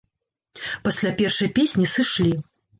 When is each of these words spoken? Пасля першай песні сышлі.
Пасля 0.87 1.13
першай 1.21 1.53
песні 1.61 1.89
сышлі. 1.95 2.37